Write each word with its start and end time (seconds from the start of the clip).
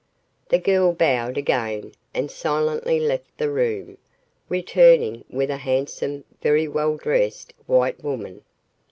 The 0.49 0.57
girl 0.57 0.93
bowed 0.93 1.37
again 1.37 1.91
and 2.11 2.31
silently 2.31 2.99
left 2.99 3.37
the 3.37 3.51
room, 3.51 3.99
returning 4.49 5.23
with 5.29 5.51
a 5.51 5.57
handsome, 5.57 6.23
very 6.41 6.67
well 6.67 6.97
dressed 6.97 7.53
white 7.67 8.03
woman. 8.03 8.41